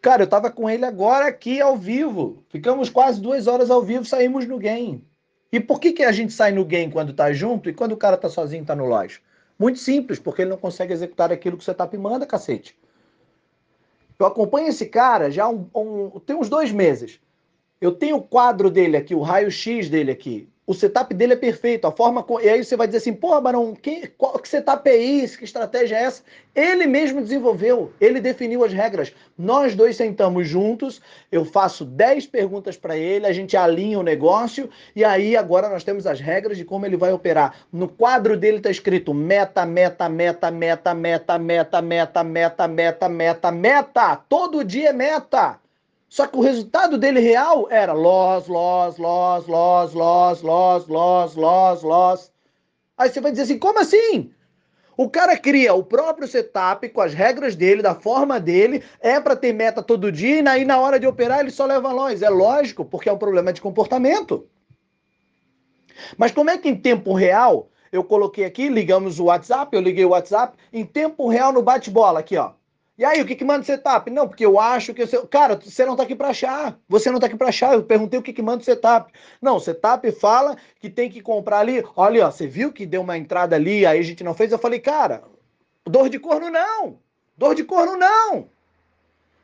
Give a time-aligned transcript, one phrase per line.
[0.00, 2.42] Cara, eu tava com ele agora aqui ao vivo.
[2.48, 5.04] Ficamos quase duas horas ao vivo, saímos no game.
[5.52, 7.96] E por que, que a gente sai no game quando tá junto e quando o
[7.96, 9.18] cara tá sozinho, tá no loja?
[9.58, 12.78] Muito simples, porque ele não consegue executar aquilo que o setup manda, cacete.
[14.18, 17.20] Eu acompanho esse cara já um, um, tem uns dois meses.
[17.80, 21.86] Eu tenho o quadro dele aqui, o raio-x dele aqui o setup dele é perfeito,
[21.86, 22.24] a forma.
[22.42, 25.38] E aí você vai dizer assim, porra, Barão, que, qual, que setup é isso?
[25.38, 26.22] Que estratégia é essa?
[26.54, 29.12] Ele mesmo desenvolveu, ele definiu as regras.
[29.36, 31.00] Nós dois sentamos juntos,
[31.32, 35.82] eu faço 10 perguntas para ele, a gente alinha o negócio, e aí agora nós
[35.82, 37.54] temos as regras de como ele vai operar.
[37.72, 43.50] No quadro dele está escrito meta, meta, meta, meta, meta, meta, meta, meta, meta, meta,
[43.50, 44.16] meta.
[44.28, 45.58] Todo dia é meta.
[46.10, 51.82] Só que o resultado dele real era loss, loss, loss, loss, loss, loss, loss, loss,
[51.84, 52.32] loss.
[52.98, 54.32] Aí você vai dizer assim, como assim?
[54.96, 59.36] O cara cria o próprio setup com as regras dele, da forma dele, é para
[59.36, 62.20] ter meta todo dia e aí na hora de operar ele só leva loss.
[62.22, 64.48] É lógico, porque é um problema de comportamento.
[66.18, 70.04] Mas como é que em tempo real, eu coloquei aqui, ligamos o WhatsApp, eu liguei
[70.04, 72.50] o WhatsApp, em tempo real no bate-bola aqui, ó.
[73.00, 74.10] E aí, o que, que manda o setup?
[74.10, 75.06] Não, porque eu acho que.
[75.06, 75.26] Você...
[75.28, 76.78] Cara, você não está aqui para achar.
[76.86, 77.72] Você não está aqui para achar.
[77.72, 79.10] Eu perguntei o que, que manda o setup.
[79.40, 81.82] Não, o setup fala que tem que comprar ali.
[81.96, 84.52] Olha, ó, você viu que deu uma entrada ali, aí a gente não fez.
[84.52, 85.22] Eu falei, cara,
[85.86, 86.98] dor de corno não.
[87.38, 88.50] Dor de corno não.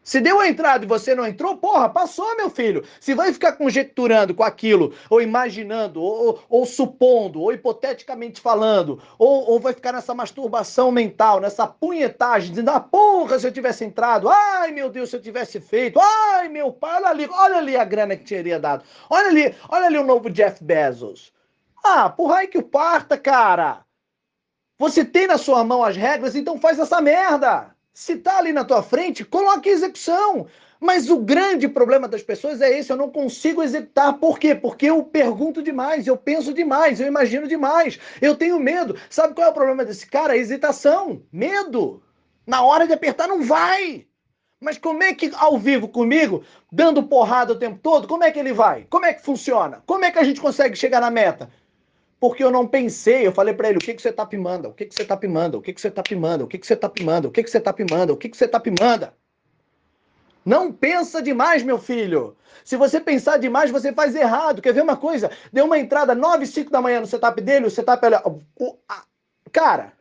[0.07, 2.85] Se deu a entrada e você não entrou, porra, passou, meu filho.
[3.01, 9.03] Se vai ficar conjecturando com aquilo, ou imaginando, ou, ou, ou supondo, ou hipoteticamente falando,
[9.19, 13.84] ou, ou, vai ficar nessa masturbação mental, nessa punhetagem, dizendo, ah, porra, se eu tivesse
[13.84, 17.77] entrado, ai, meu Deus, se eu tivesse feito, ai, meu pai, olha ali, olha ali
[17.77, 21.33] a grana que teria dado, olha ali, olha ali o novo Jeff Bezos.
[21.84, 23.84] Ah, porra, aí que o parta, cara.
[24.79, 27.76] Você tem na sua mão as regras, então faz essa merda.
[27.97, 30.47] Se está ali na tua frente, coloque execução.
[30.79, 34.19] Mas o grande problema das pessoas é esse, eu não consigo executar.
[34.19, 34.55] Por quê?
[34.55, 38.95] Porque eu pergunto demais, eu penso demais, eu imagino demais, eu tenho medo.
[39.09, 40.35] Sabe qual é o problema desse cara?
[40.35, 42.03] A hesitação, medo.
[42.47, 44.06] Na hora de apertar não vai.
[44.61, 48.39] Mas como é que ao vivo comigo, dando porrada o tempo todo, como é que
[48.39, 48.87] ele vai?
[48.91, 49.83] Como é que funciona?
[49.87, 51.49] Como é que a gente consegue chegar na meta?
[52.19, 53.27] Porque eu não pensei.
[53.27, 54.69] Eu falei para ele: o que, que você tá pimando?
[54.69, 55.59] O que, que você tá pimando?
[55.59, 56.44] O que, que você tá pimando?
[56.44, 57.28] O que, que você tá pimando?
[57.28, 58.12] O que, que você tá pimando?
[58.12, 59.09] O que, que você tá pimando?
[60.44, 62.37] Não pensa demais, meu filho.
[62.65, 64.62] Se você pensar demais, você faz errado.
[64.62, 65.31] Quer ver uma coisa?
[65.53, 69.03] Deu uma entrada 9, 5 da manhã no setup dele, o setup, olha, o, a,
[69.50, 69.93] cara,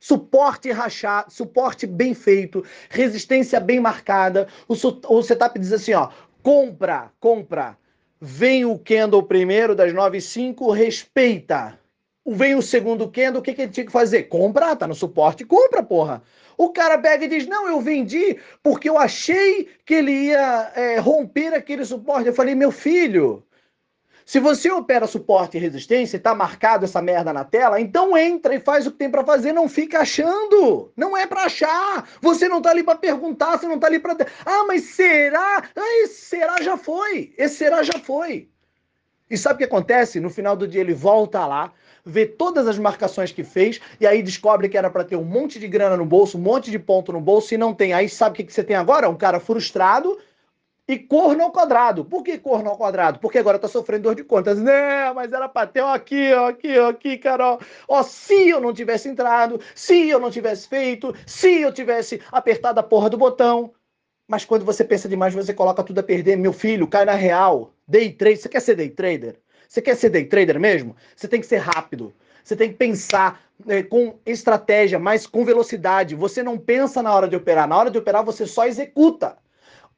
[0.00, 4.48] suporte rachado, suporte bem feito, resistência bem marcada.
[4.66, 6.10] O, o setup diz assim, ó,
[6.42, 7.78] compra, compra,
[8.24, 11.76] Vem o candle primeiro das 9 e 5, respeita.
[12.24, 14.22] Vem o segundo candle, o que, que ele tinha que fazer?
[14.28, 16.22] Comprar, tá no suporte, compra, porra.
[16.56, 21.00] O cara pega e diz: Não, eu vendi porque eu achei que ele ia é,
[21.00, 22.28] romper aquele suporte.
[22.28, 23.42] Eu falei: Meu filho,
[24.32, 28.54] se você opera suporte e resistência e tá marcado essa merda na tela, então entra
[28.54, 30.90] e faz o que tem para fazer, não fica achando.
[30.96, 32.08] Não é para achar.
[32.22, 34.16] Você não tá ali para perguntar, você não tá ali para
[34.46, 35.62] Ah, mas será?
[35.76, 37.34] Ah, esse será já foi.
[37.36, 38.48] Esse será já foi.
[39.28, 40.18] E sabe o que acontece?
[40.18, 41.70] No final do dia ele volta lá,
[42.02, 45.58] vê todas as marcações que fez e aí descobre que era para ter um monte
[45.58, 47.92] de grana no bolso, um monte de ponto no bolso e não tem.
[47.92, 49.10] Aí sabe o que você tem agora?
[49.10, 50.18] Um cara frustrado
[50.88, 52.04] e corno ao quadrado.
[52.04, 53.18] Por que corno ao quadrado?
[53.18, 54.60] Porque agora tá sofrendo dor de contas.
[54.60, 57.60] Né, mas era pra ter aqui, ó, aqui, ó, aqui, Carol.
[57.88, 62.80] Ó, se eu não tivesse entrado, se eu não tivesse feito, se eu tivesse apertado
[62.80, 63.72] a porra do botão.
[64.28, 66.36] Mas quando você pensa demais, você coloca tudo a perder.
[66.36, 67.72] Meu filho, cai na real.
[67.86, 68.38] Day trade.
[68.38, 69.36] Você quer ser day trader?
[69.68, 70.96] Você quer ser day trader mesmo?
[71.16, 72.12] Você tem que ser rápido.
[72.42, 76.14] Você tem que pensar é, com estratégia, mas com velocidade.
[76.14, 77.68] Você não pensa na hora de operar.
[77.68, 79.36] Na hora de operar, você só executa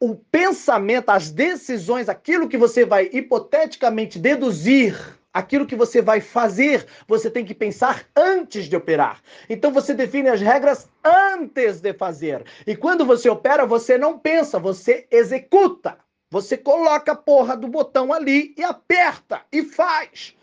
[0.04, 4.94] o pensamento, as decisões, aquilo que você vai hipoteticamente deduzir,
[5.32, 9.22] aquilo que você vai fazer, você tem que pensar antes de operar.
[9.48, 12.44] Então você define as regras antes de fazer.
[12.66, 15.96] E quando você opera, você não pensa, você executa.
[16.30, 20.36] Você coloca a porra do botão ali e aperta e faz.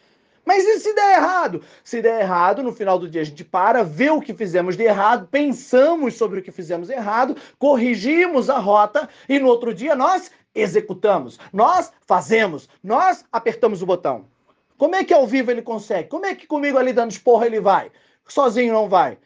[0.46, 1.62] Mas e se der errado?
[1.84, 4.84] Se der errado, no final do dia a gente para, vê o que fizemos de
[4.84, 10.32] errado, pensamos sobre o que fizemos errado, corrigimos a rota e no outro dia nós
[10.54, 14.26] executamos, nós fazemos, nós apertamos o botão.
[14.78, 16.10] Como é que ao vivo ele consegue?
[16.10, 17.92] Como é que comigo ali dando esporra ele vai?
[18.28, 19.18] Sozinho não vai.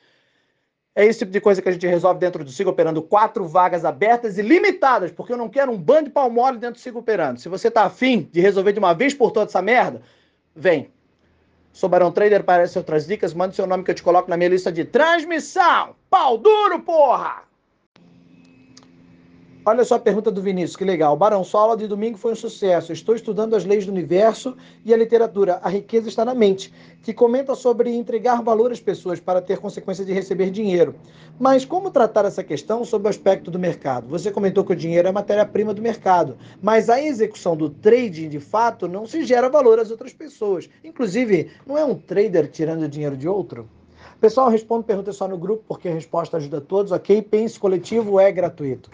[0.95, 3.01] É esse tipo de coisa que a gente resolve dentro do Siga Operando.
[3.01, 6.75] Quatro vagas abertas e limitadas, porque eu não quero um bando de pau mole dentro
[6.75, 7.39] do Siga Operando.
[7.39, 10.01] Se você tá afim de resolver de uma vez por toda essa merda,
[10.55, 10.89] vem.
[11.75, 13.33] Sou Barão Trader, parece outras dicas.
[13.33, 15.93] Mande seu nome que eu te coloco na minha lista de transmissão.
[16.09, 17.43] Pau duro, porra!
[19.67, 21.17] Olha só a pergunta do Vinícius, que legal.
[21.17, 22.93] Barão, sua aula de domingo foi um sucesso.
[22.93, 25.59] Estou estudando as leis do universo e a literatura.
[25.63, 26.71] A riqueza está na mente,
[27.01, 30.93] que comenta sobre entregar valor às pessoas para ter consequência de receber dinheiro.
[31.39, 34.07] Mas como tratar essa questão sob o aspecto do mercado?
[34.07, 38.39] Você comentou que o dinheiro é matéria-prima do mercado, mas a execução do trading, de
[38.39, 40.69] fato, não se gera valor às outras pessoas.
[40.83, 43.67] Inclusive, não é um trader tirando dinheiro de outro?
[44.21, 47.19] Pessoal, respondo perguntas só no grupo, porque a resposta ajuda todos, ok?
[47.23, 48.91] Pense coletivo é gratuito.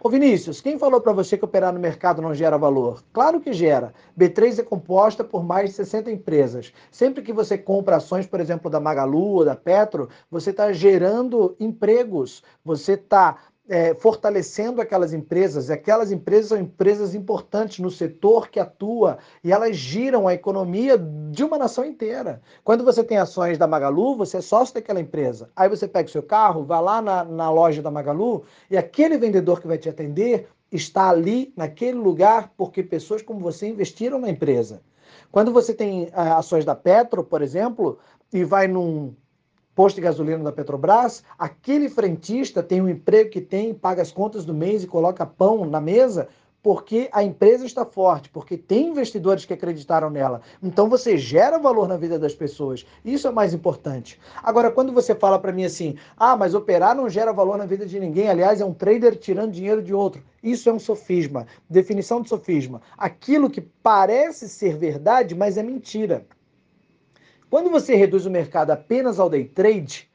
[0.00, 3.02] Ô Vinícius, quem falou para você que operar no mercado não gera valor?
[3.12, 3.92] Claro que gera.
[4.16, 6.72] B3 é composta por mais de 60 empresas.
[6.88, 11.56] Sempre que você compra ações, por exemplo, da Magalu ou da Petro, você está gerando
[11.58, 13.38] empregos, você está
[13.68, 19.52] é, fortalecendo aquelas empresas, e aquelas empresas são empresas importantes no setor que atua e
[19.52, 22.40] elas giram a economia de uma nação inteira.
[22.64, 25.50] Quando você tem ações da Magalu, você é sócio daquela empresa.
[25.54, 29.18] Aí você pega o seu carro, vai lá na, na loja da Magalu e aquele
[29.18, 34.28] vendedor que vai te atender está ali, naquele lugar, porque pessoas como você investiram na
[34.28, 34.82] empresa.
[35.30, 37.98] Quando você tem é, ações da Petro, por exemplo,
[38.32, 39.14] e vai num
[39.78, 44.44] posto de gasolina da Petrobras, aquele frentista tem o emprego que tem, paga as contas
[44.44, 46.26] do mês e coloca pão na mesa,
[46.60, 50.40] porque a empresa está forte, porque tem investidores que acreditaram nela.
[50.60, 52.84] Então você gera valor na vida das pessoas.
[53.04, 54.18] Isso é mais importante.
[54.42, 57.86] Agora, quando você fala para mim assim, ah, mas operar não gera valor na vida
[57.86, 60.20] de ninguém, aliás, é um trader tirando dinheiro de outro.
[60.42, 61.46] Isso é um sofisma.
[61.70, 62.82] Definição de sofisma.
[62.96, 66.26] Aquilo que parece ser verdade, mas é mentira.
[67.50, 70.08] Quando você reduz o mercado apenas ao day trade,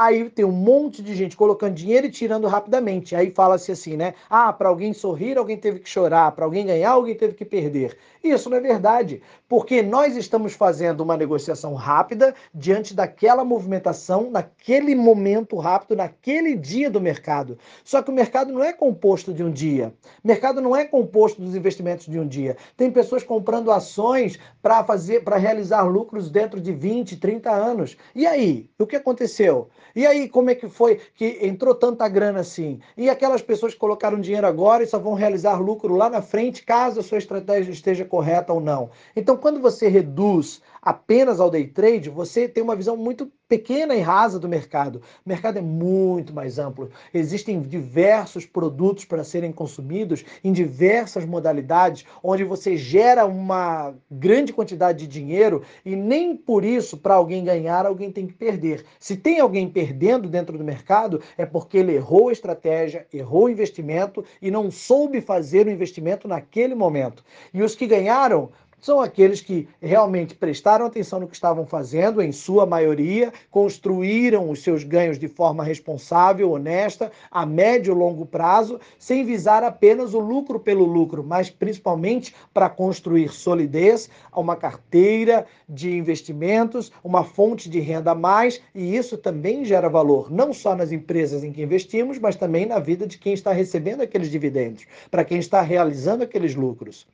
[0.00, 3.14] Aí tem um monte de gente colocando dinheiro e tirando rapidamente.
[3.14, 4.14] Aí fala-se assim, né?
[4.30, 6.32] Ah, para alguém sorrir, alguém teve que chorar.
[6.32, 7.98] Para alguém ganhar, alguém teve que perder.
[8.24, 14.94] Isso não é verdade, porque nós estamos fazendo uma negociação rápida diante daquela movimentação, naquele
[14.94, 17.58] momento rápido, naquele dia do mercado.
[17.82, 19.94] Só que o mercado não é composto de um dia.
[20.22, 22.56] O mercado não é composto dos investimentos de um dia.
[22.76, 27.96] Tem pessoas comprando ações para fazer, para realizar lucros dentro de 20, 30 anos.
[28.14, 29.68] E aí, o que aconteceu?
[29.94, 32.80] E aí, como é que foi que entrou tanta grana assim?
[32.96, 36.64] E aquelas pessoas que colocaram dinheiro agora e só vão realizar lucro lá na frente,
[36.64, 38.90] caso a sua estratégia esteja correta ou não.
[39.14, 44.00] Então, quando você reduz apenas ao day trade, você tem uma visão muito pequena e
[44.00, 45.02] rasa do mercado.
[45.26, 46.88] O mercado é muito mais amplo.
[47.12, 55.00] Existem diversos produtos para serem consumidos em diversas modalidades, onde você gera uma grande quantidade
[55.00, 58.84] de dinheiro e nem por isso, para alguém ganhar, alguém tem que perder.
[59.00, 63.50] Se tem alguém perdendo dentro do mercado, é porque ele errou a estratégia, errou o
[63.50, 67.24] investimento e não soube fazer o investimento naquele momento.
[67.52, 68.50] E os que ganharam
[68.80, 74.62] são aqueles que realmente prestaram atenção no que estavam fazendo, em sua maioria, construíram os
[74.62, 80.18] seus ganhos de forma responsável, honesta, a médio e longo prazo, sem visar apenas o
[80.18, 87.80] lucro pelo lucro, mas principalmente para construir solidez, uma carteira de investimentos, uma fonte de
[87.80, 92.18] renda a mais, e isso também gera valor, não só nas empresas em que investimos,
[92.18, 96.54] mas também na vida de quem está recebendo aqueles dividendos, para quem está realizando aqueles
[96.54, 97.06] lucros.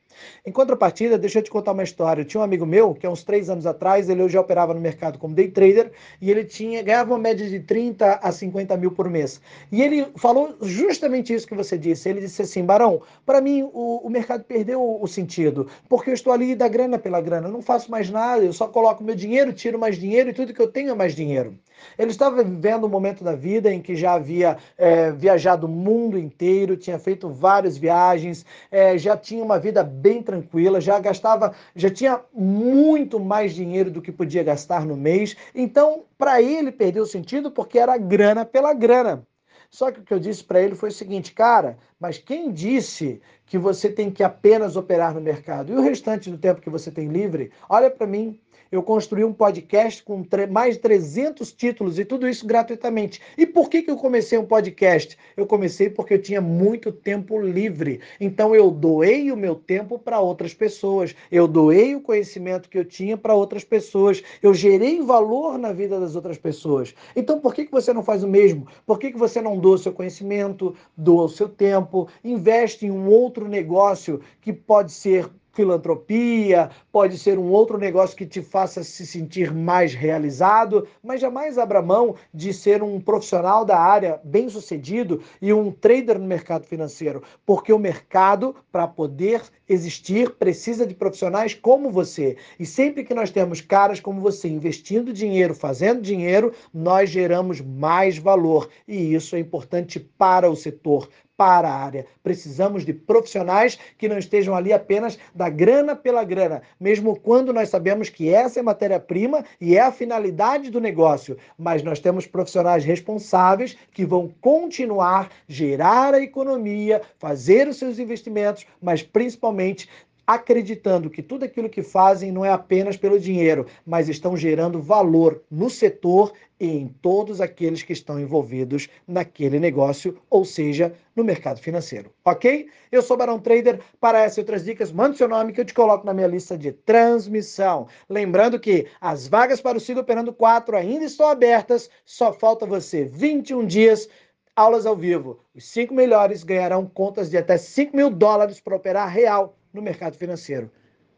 [0.45, 2.21] Em contrapartida, deixa eu te contar uma história.
[2.21, 4.79] Eu tinha um amigo meu que há uns três anos atrás, ele já operava no
[4.79, 5.91] mercado como day trader
[6.21, 9.41] e ele tinha ganhava uma média de 30 a 50 mil por mês.
[9.71, 12.09] E ele falou justamente isso que você disse.
[12.09, 16.31] Ele disse assim, Barão, para mim o, o mercado perdeu o, sentido, porque eu estou
[16.33, 19.53] ali da grana pela grana, eu não faço mais nada, eu só coloco meu dinheiro,
[19.53, 21.57] tiro mais dinheiro e tudo que eu tenho é mais dinheiro.
[21.97, 26.17] Ele estava vivendo um momento da vida em que já havia é, viajado o mundo
[26.17, 31.89] inteiro, tinha feito várias viagens, é, já tinha uma vida bem tranquila, já gastava, já
[31.89, 35.35] tinha muito mais dinheiro do que podia gastar no mês.
[35.53, 39.25] Então, para ele, perdeu sentido porque era grana pela grana.
[39.69, 43.21] Só que o que eu disse para ele foi o seguinte, cara, mas quem disse
[43.45, 45.71] que você tem que apenas operar no mercado?
[45.71, 47.51] E o restante do tempo que você tem livre?
[47.69, 48.39] Olha para mim,
[48.71, 53.21] eu construí um podcast com mais de 300 títulos e tudo isso gratuitamente.
[53.37, 55.17] E por que, que eu comecei um podcast?
[55.35, 57.99] Eu comecei porque eu tinha muito tempo livre.
[58.19, 61.15] Então eu doei o meu tempo para outras pessoas.
[61.31, 64.23] Eu doei o conhecimento que eu tinha para outras pessoas.
[64.41, 66.93] Eu gerei valor na vida das outras pessoas.
[67.15, 68.67] Então por que, que você não faz o mesmo?
[68.85, 72.91] Por que, que você não doa o seu conhecimento, doa o seu tempo, investe em
[72.91, 78.83] um outro negócio que pode ser filantropia, pode ser um outro negócio que te faça
[78.83, 84.49] se sentir mais realizado, mas jamais abra mão de ser um profissional da área bem
[84.49, 90.93] sucedido e um trader no mercado financeiro, porque o mercado, para poder existir, precisa de
[90.93, 92.37] profissionais como você.
[92.59, 98.19] E sempre que nós temos caras como você investindo dinheiro, fazendo dinheiro, nós geramos mais
[98.19, 98.69] valor.
[98.87, 102.05] E isso é importante para o setor, para a área.
[102.23, 107.69] Precisamos de profissionais que não estejam ali apenas da grana pela grana, mesmo quando nós
[107.69, 111.37] sabemos que essa é matéria-prima e é a finalidade do negócio.
[111.57, 118.65] Mas nós temos profissionais responsáveis que vão continuar gerar a economia, fazer os seus investimentos,
[118.81, 119.87] mas principalmente
[120.27, 125.41] acreditando que tudo aquilo que fazem não é apenas pelo dinheiro, mas estão gerando valor
[125.49, 131.59] no setor e em todos aqueles que estão envolvidos naquele negócio, ou seja, no mercado
[131.59, 132.11] financeiro.
[132.23, 132.69] Ok?
[132.91, 133.79] Eu sou Barão Trader.
[133.99, 136.57] Para essas e outras dicas, mande seu nome que eu te coloco na minha lista
[136.57, 137.87] de transmissão.
[138.09, 143.05] Lembrando que as vagas para o Siga Operando 4 ainda estão abertas, só falta você
[143.05, 144.09] 21 dias
[144.55, 145.39] aulas ao vivo.
[145.53, 150.17] Os cinco melhores ganharão contas de até 5 mil dólares para operar real no mercado
[150.17, 150.71] financeiro.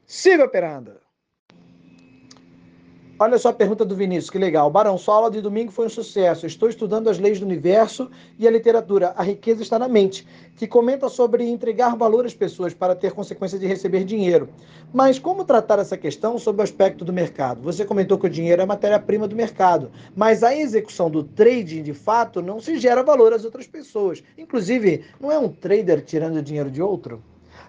[0.05, 1.08] Siga operando!
[3.21, 4.71] Olha só a pergunta do Vinícius, que legal.
[4.71, 6.45] Barão, sua aula de domingo foi um sucesso.
[6.45, 9.13] Estou estudando as leis do universo e a literatura.
[9.17, 13.59] A riqueza está na mente, que comenta sobre entregar valor às pessoas para ter consequência
[13.59, 14.47] de receber dinheiro.
[14.93, 17.61] Mas como tratar essa questão sob o aspecto do mercado?
[17.61, 21.93] Você comentou que o dinheiro é matéria-prima do mercado, mas a execução do trading, de
[21.93, 24.23] fato, não se gera valor às outras pessoas.
[24.37, 27.21] Inclusive, não é um trader tirando dinheiro de outro?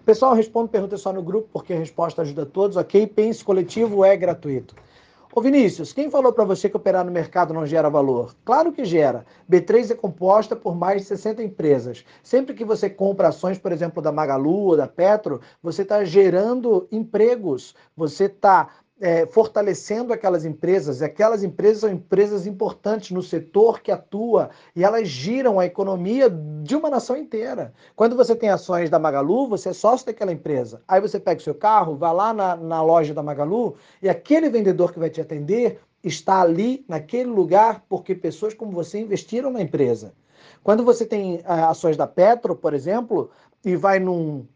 [0.06, 3.04] Pessoal, respondo perguntas só no grupo, porque a resposta ajuda todos, ok?
[3.08, 4.76] Pense coletivo é gratuito.
[5.32, 8.34] Ô Vinícius, quem falou para você que operar no mercado não gera valor?
[8.44, 9.24] Claro que gera.
[9.48, 12.04] B3 é composta por mais de 60 empresas.
[12.20, 16.88] Sempre que você compra ações, por exemplo, da Magalu ou da Petro, você está gerando
[16.90, 18.70] empregos, você está
[19.00, 24.84] é, fortalecendo aquelas empresas, e aquelas empresas são empresas importantes no setor que atua e
[24.84, 27.72] elas giram a economia de uma nação inteira.
[27.96, 30.82] Quando você tem ações da Magalu, você é sócio daquela empresa.
[30.86, 34.50] Aí você pega o seu carro, vai lá na, na loja da Magalu e aquele
[34.50, 39.60] vendedor que vai te atender está ali, naquele lugar, porque pessoas como você investiram na
[39.60, 40.12] empresa.
[40.62, 43.30] Quando você tem é, ações da Petro, por exemplo,
[43.64, 44.46] e vai num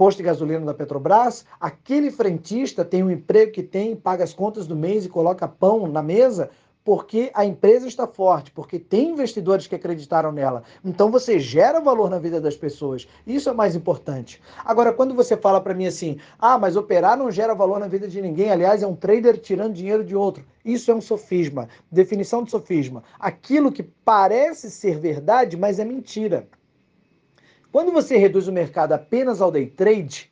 [0.00, 4.66] posto de gasolina da Petrobras, aquele frentista tem o emprego que tem, paga as contas
[4.66, 6.48] do mês e coloca pão na mesa,
[6.82, 10.62] porque a empresa está forte, porque tem investidores que acreditaram nela.
[10.82, 13.06] Então você gera valor na vida das pessoas.
[13.26, 14.40] Isso é mais importante.
[14.64, 18.08] Agora, quando você fala para mim assim, ah, mas operar não gera valor na vida
[18.08, 20.42] de ninguém, aliás, é um trader tirando dinheiro de outro.
[20.64, 21.68] Isso é um sofisma.
[21.92, 23.02] Definição de sofisma.
[23.18, 26.48] Aquilo que parece ser verdade, mas é mentira.
[27.72, 30.30] Quando você reduz o mercado apenas ao day trade,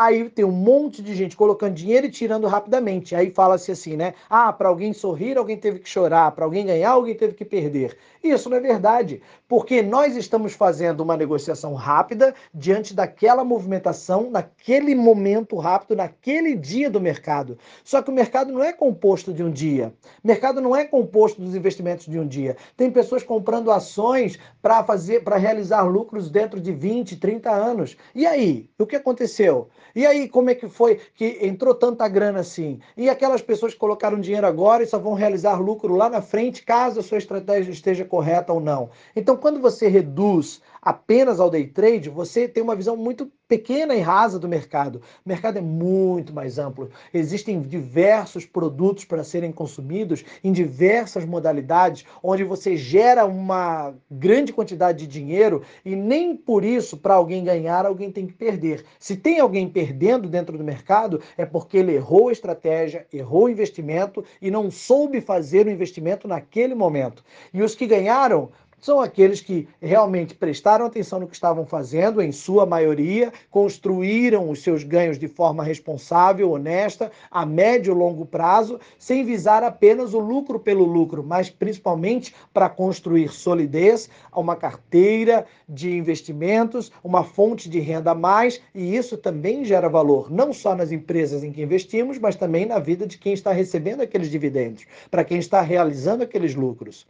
[0.00, 3.14] Aí tem um monte de gente colocando dinheiro e tirando rapidamente.
[3.14, 4.14] Aí fala-se assim, né?
[4.30, 6.32] Ah, para alguém sorrir, alguém teve que chorar.
[6.32, 7.98] Para alguém ganhar, alguém teve que perder.
[8.24, 14.94] Isso não é verdade, porque nós estamos fazendo uma negociação rápida diante daquela movimentação, naquele
[14.94, 17.58] momento rápido, naquele dia do mercado.
[17.82, 19.94] Só que o mercado não é composto de um dia.
[20.22, 22.56] O mercado não é composto dos investimentos de um dia.
[22.76, 27.96] Tem pessoas comprando ações para fazer, para realizar lucros dentro de 20, 30 anos.
[28.14, 29.68] E aí, o que aconteceu?
[29.94, 32.80] E aí, como é que foi que entrou tanta grana assim?
[32.96, 36.64] E aquelas pessoas que colocaram dinheiro agora e só vão realizar lucro lá na frente,
[36.64, 38.90] caso a sua estratégia esteja correta ou não.
[39.14, 44.00] Então, quando você reduz apenas ao day trade, você tem uma visão muito pequena e
[44.00, 45.02] rasa do mercado.
[45.26, 46.88] O mercado é muito mais amplo.
[47.12, 55.00] Existem diversos produtos para serem consumidos em diversas modalidades, onde você gera uma grande quantidade
[55.00, 58.84] de dinheiro e nem por isso, para alguém ganhar, alguém tem que perder.
[59.00, 63.48] Se tem alguém perdendo dentro do mercado, é porque ele errou a estratégia, errou o
[63.48, 67.24] investimento e não soube fazer o investimento naquele momento.
[67.52, 68.50] E os que ganharam
[68.80, 74.62] são aqueles que realmente prestaram atenção no que estavam fazendo, em sua maioria, construíram os
[74.62, 80.18] seus ganhos de forma responsável, honesta, a médio e longo prazo, sem visar apenas o
[80.18, 87.80] lucro pelo lucro, mas principalmente para construir solidez, uma carteira de investimentos, uma fonte de
[87.80, 92.18] renda a mais, e isso também gera valor, não só nas empresas em que investimos,
[92.18, 96.54] mas também na vida de quem está recebendo aqueles dividendos, para quem está realizando aqueles
[96.54, 97.06] lucros.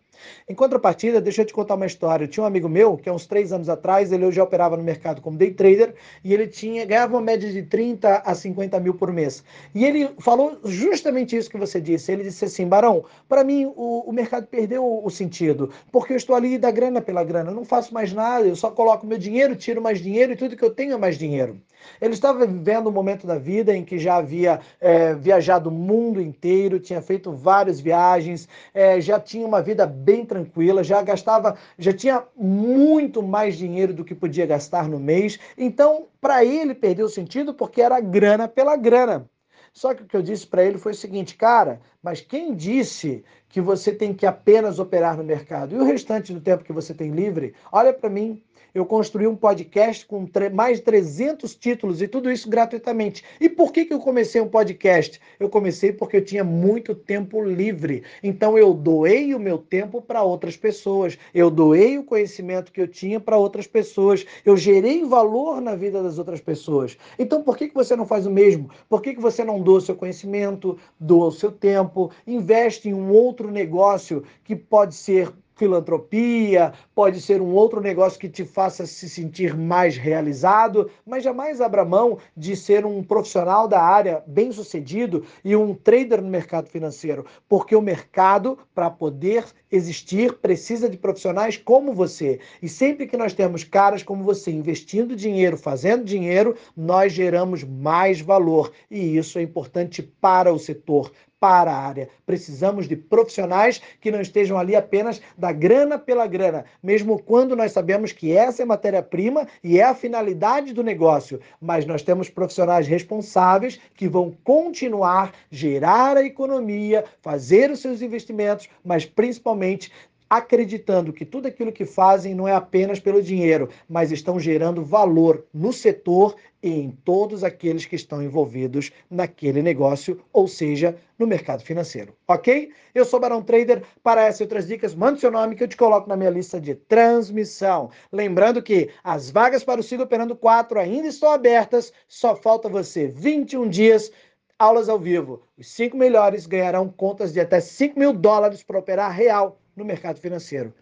[0.48, 2.24] Em contrapartida, deixa eu te contar uma história.
[2.24, 4.82] Eu tinha um amigo meu que há uns três anos atrás, ele já operava no
[4.82, 8.94] mercado como day trader e ele tinha ganhava uma média de 30 a 50 mil
[8.94, 9.44] por mês.
[9.74, 12.12] E ele falou justamente isso que você disse.
[12.12, 16.34] Ele disse assim, Barão, para mim o, o mercado perdeu o, sentido, porque eu estou
[16.34, 19.56] ali da grana pela grana, eu não faço mais nada, eu só coloco meu dinheiro,
[19.56, 21.60] tiro mais dinheiro e tudo que eu tenho é mais dinheiro.
[22.00, 26.20] Ele estava vivendo um momento da vida em que já havia é, viajado o mundo
[26.20, 31.92] inteiro, tinha feito várias viagens, é, já tinha uma vida bem tranquila, já gastava, já
[31.92, 35.38] tinha muito mais dinheiro do que podia gastar no mês.
[35.56, 39.28] Então, para ele, perdeu sentido porque era grana pela grana.
[39.72, 43.24] Só que o que eu disse para ele foi o seguinte, cara, mas quem disse
[43.48, 45.74] que você tem que apenas operar no mercado?
[45.74, 47.54] E o restante do tempo que você tem livre?
[47.70, 48.42] Olha para mim,
[48.74, 53.24] eu construí um podcast com mais de 300 títulos e tudo isso gratuitamente.
[53.40, 55.20] E por que, que eu comecei um podcast?
[55.38, 58.02] Eu comecei porque eu tinha muito tempo livre.
[58.22, 61.18] Então eu doei o meu tempo para outras pessoas.
[61.34, 64.24] Eu doei o conhecimento que eu tinha para outras pessoas.
[64.44, 66.96] Eu gerei valor na vida das outras pessoas.
[67.18, 68.70] Então por que, que você não faz o mesmo?
[68.88, 72.94] Por que, que você não doa o seu conhecimento, doa o seu tempo, investe em
[72.94, 78.86] um outro negócio que pode ser filantropia, pode ser um outro negócio que te faça
[78.86, 84.50] se sentir mais realizado, mas jamais abra mão de ser um profissional da área bem
[84.52, 90.96] sucedido e um trader no mercado financeiro, porque o mercado, para poder existir, precisa de
[90.96, 92.40] profissionais como você.
[92.62, 98.18] E sempre que nós temos caras como você investindo dinheiro, fazendo dinheiro, nós geramos mais
[98.18, 98.72] valor.
[98.90, 102.08] E isso é importante para o setor, para a área.
[102.26, 107.72] Precisamos de profissionais que não estejam ali apenas da grana pela grana, mesmo quando nós
[107.72, 111.40] sabemos que essa é matéria-prima e é a finalidade do negócio.
[111.60, 118.68] Mas nós temos profissionais responsáveis que vão continuar gerar a economia, fazer os seus investimentos,
[118.84, 119.90] mas principalmente
[120.30, 125.44] acreditando que tudo aquilo que fazem não é apenas pelo dinheiro, mas estão gerando valor
[125.52, 131.64] no setor e em todos aqueles que estão envolvidos naquele negócio, ou seja, no mercado
[131.64, 132.14] financeiro.
[132.28, 132.70] Ok?
[132.94, 133.82] Eu sou Barão Trader.
[134.02, 136.60] Para essas e outras dicas, manda seu nome que eu te coloco na minha lista
[136.60, 137.90] de transmissão.
[138.12, 143.08] Lembrando que as vagas para o Siga Operando 4 ainda estão abertas, só falta você
[143.08, 144.12] 21 dias
[144.60, 145.42] aulas ao vivo.
[145.56, 150.20] Os cinco melhores ganharão contas de até 5 mil dólares para operar real no mercado
[150.20, 150.74] financeiro.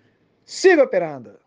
[0.45, 1.41] Siga operando!